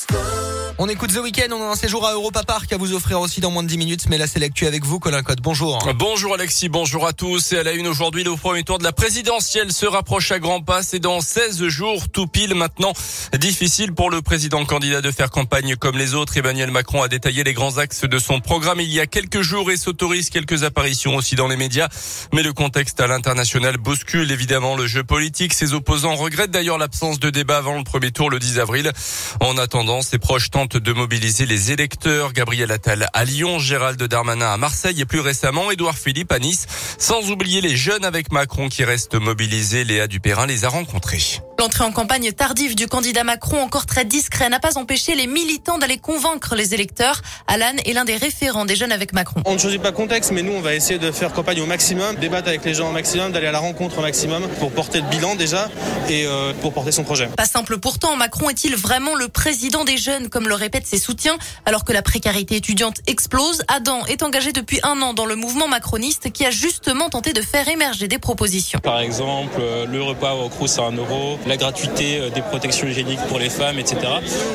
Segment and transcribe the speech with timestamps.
[0.00, 0.39] school.
[0.82, 3.42] On écoute The Weeknd, on a un séjour à Europa Park à vous offrir aussi
[3.42, 5.42] dans moins de 10 minutes, mais là c'est avec vous, Colin Code.
[5.42, 5.86] Bonjour.
[5.94, 7.52] Bonjour Alexis, bonjour à tous.
[7.52, 10.62] Et à la une aujourd'hui, le premier tour de la présidentielle se rapproche à grands
[10.62, 10.82] pas.
[10.82, 12.94] C'est dans 16 jours, tout pile maintenant.
[13.38, 16.38] Difficile pour le président candidat de faire campagne comme les autres.
[16.38, 19.70] Emmanuel Macron a détaillé les grands axes de son programme il y a quelques jours
[19.70, 21.88] et s'autorise quelques apparitions aussi dans les médias.
[22.32, 25.52] Mais le contexte à l'international bouscule évidemment le jeu politique.
[25.52, 28.90] Ses opposants regrettent d'ailleurs l'absence de débat avant le premier tour le 10 avril.
[29.40, 32.32] En attendant, ses proches tentent de mobiliser les électeurs.
[32.32, 36.66] Gabriel Attal à Lyon, Gérald Darmanin à Marseille et plus récemment Édouard Philippe à Nice.
[36.98, 39.84] Sans oublier les jeunes avec Macron qui restent mobilisés.
[39.84, 41.40] Léa Dupérin les a rencontrés.
[41.60, 45.76] L'entrée en campagne tardive du candidat Macron, encore très discret, n'a pas empêché les militants
[45.76, 47.20] d'aller convaincre les électeurs.
[47.46, 49.42] Alan est l'un des référents des jeunes avec Macron.
[49.44, 52.16] On ne choisit pas contexte, mais nous, on va essayer de faire campagne au maximum,
[52.16, 55.08] débattre avec les gens au maximum, d'aller à la rencontre au maximum pour porter le
[55.08, 55.68] bilan déjà
[56.08, 57.26] et euh, pour porter son projet.
[57.26, 61.36] Pas simple pourtant, Macron est-il vraiment le président des jeunes, comme le répètent ses soutiens,
[61.66, 63.60] alors que la précarité étudiante explose?
[63.68, 67.42] Adam est engagé depuis un an dans le mouvement macroniste qui a justement tenté de
[67.42, 68.78] faire émerger des propositions.
[68.78, 72.86] Par exemple, euh, le repas au Crous à 1 euro, la gratuité euh, des protections
[72.86, 73.96] hygiéniques pour les femmes, etc.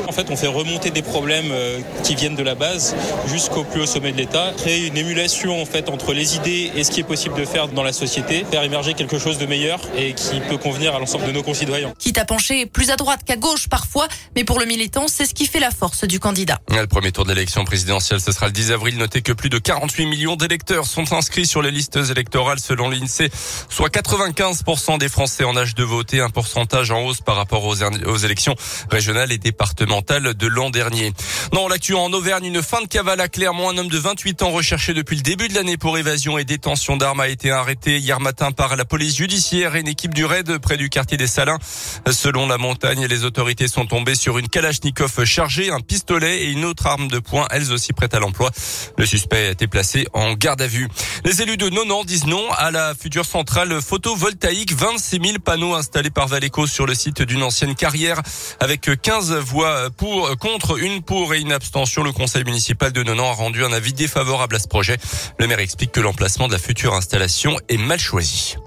[0.07, 2.95] En fait, on fait remonter des problèmes euh, qui viennent de la base
[3.27, 6.83] jusqu'au plus haut sommet de l'État, créer une émulation en fait entre les idées et
[6.85, 9.81] ce qui est possible de faire dans la société, faire émerger quelque chose de meilleur
[9.97, 11.93] et qui peut convenir à l'ensemble de nos concitoyens.
[11.99, 15.33] Quitte à pencher plus à droite qu'à gauche parfois, mais pour le militant, c'est ce
[15.33, 16.59] qui fait la force du candidat.
[16.69, 18.97] Le premier tour de l'élection présidentielle, ce sera le 10 avril.
[18.97, 23.29] Notez que plus de 48 millions d'électeurs sont inscrits sur les listes électorales selon l'INSEE,
[23.69, 27.75] soit 95% des Français en âge de voter, un pourcentage en hausse par rapport aux,
[27.75, 28.55] élections
[28.89, 31.13] régionales et départementales de l'an dernier.
[31.53, 33.69] Non, l'actu en Auvergne, une fin de cavale à Clermont.
[33.69, 36.97] Un homme de 28 ans recherché depuis le début de l'année pour évasion et détention
[36.97, 40.57] d'armes a été arrêté hier matin par la police judiciaire et une équipe du raid
[40.59, 41.59] près du quartier des Salins.
[42.11, 46.65] Selon la montagne, les autorités sont tombées sur une Kalachnikov chargée, un pistolet et une
[46.65, 48.51] autre arme de poing, elles aussi prêtes à l'emploi.
[48.97, 50.87] Le suspect a été placé en garde à vue.
[51.23, 54.73] Les élus de Nonan disent non à la future centrale photovoltaïque.
[54.73, 58.21] 26 000 panneaux installés par Valeco sur le site d'une ancienne carrière
[58.59, 62.03] avec 15 voix pour, contre, une pour et une abstention.
[62.03, 64.97] Le conseil municipal de Nonan a rendu un avis défavorable à ce projet.
[65.39, 68.57] Le maire explique que l'emplacement de la future installation est mal choisi.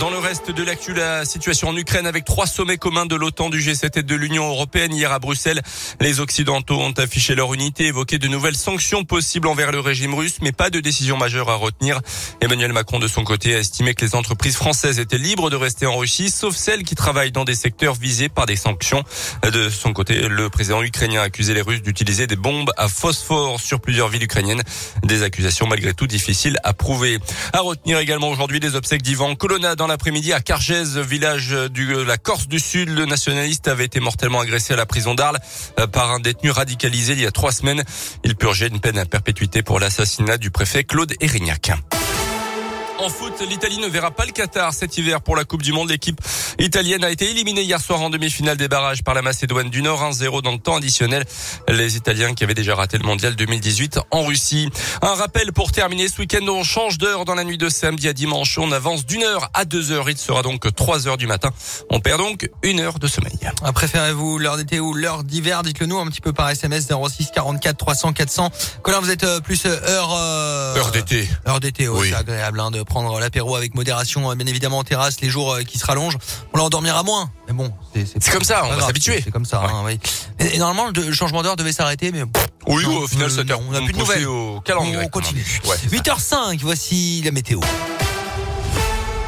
[0.00, 3.48] Dans le reste de l'actu, la situation en Ukraine avec trois sommets communs de l'OTAN,
[3.48, 5.62] du G7 et de l'Union européenne hier à Bruxelles.
[6.00, 10.38] Les Occidentaux ont affiché leur unité, évoqué de nouvelles sanctions possibles envers le régime russe,
[10.42, 12.00] mais pas de décision majeure à retenir.
[12.40, 15.86] Emmanuel Macron, de son côté, a estimé que les entreprises françaises étaient libres de rester
[15.86, 19.04] en Russie, sauf celles qui travaillent dans des secteurs visés par des sanctions.
[19.44, 23.60] De son côté, le président ukrainien a accusé les Russes d'utiliser des bombes à phosphore
[23.60, 24.62] sur plusieurs villes ukrainiennes.
[25.04, 27.20] Des accusations malgré tout difficiles à prouver.
[27.52, 32.16] À retenir également aujourd'hui les obsèques d'Ivan Colonna dans l'après-midi à Cargèse, village de la
[32.16, 32.88] Corse du Sud.
[32.88, 35.38] Le nationaliste avait été mortellement agressé à la prison d'Arles
[35.78, 37.84] euh, par un détenu radicalisé il y a trois semaines.
[38.24, 41.70] Il purgeait une peine à perpétuité pour l'assassinat du préfet Claude Erignac.
[42.98, 45.90] En foot, l'Italie ne verra pas le Qatar cet hiver pour la Coupe du Monde.
[45.90, 46.18] L'équipe
[46.58, 50.02] italienne a été éliminée hier soir en demi-finale des barrages par la Macédoine du Nord,
[50.02, 51.24] 1-0 dans le temps additionnel.
[51.68, 54.68] Les Italiens qui avaient déjà raté le mondial 2018 en Russie.
[55.02, 58.12] Un rappel pour terminer ce week-end, on change d'heure dans la nuit de samedi à
[58.12, 58.58] dimanche.
[58.58, 60.08] On avance d'une heure à deux heures.
[60.10, 61.50] Il sera donc trois heures du matin.
[61.90, 63.38] On perd donc une heure de sommeil.
[63.74, 65.62] Préférez-vous l'heure d'été ou l'heure d'hiver?
[65.62, 68.50] Dites-le nous un petit peu par SMS 06 44 300 400.
[68.82, 70.14] Colin, vous êtes plus heure...
[70.16, 71.28] Euh, heure d'été.
[71.46, 72.08] Heure d'été, oui.
[72.10, 75.78] c'est agréable hein, de prendre l'apéro avec modération, bien évidemment en terrasse, les jours qui
[75.78, 76.18] se rallongent.
[76.52, 77.30] On l'endormira moins.
[77.48, 79.20] Mais bon, c'est comme ça, on va s'habituer.
[79.22, 79.62] C'est comme ça.
[79.62, 79.98] Hein, oui.
[80.38, 82.22] et, normalement, le changement d'heure devait s'arrêter, mais
[82.66, 84.26] oui, au final, ça on n'a plus de nouvelles.
[84.26, 84.98] Au calendrier.
[84.98, 85.44] On continue.
[85.90, 87.60] 8h05, voici la météo.